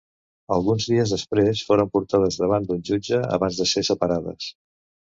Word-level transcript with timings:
Alguns 0.55 0.87
dies 0.91 1.13
després 1.17 1.63
foren 1.69 1.93
portades 1.99 2.41
davant 2.45 2.67
d'un 2.71 2.83
jutge 2.91 3.25
abans 3.39 3.63
de 3.63 3.71
ser 3.77 3.89
separades. 3.93 4.53